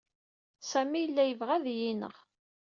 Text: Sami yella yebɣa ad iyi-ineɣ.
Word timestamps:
Sami 0.69 0.99
yella 1.01 1.23
yebɣa 1.25 1.51
ad 1.57 1.65
iyi-ineɣ. 1.73 2.15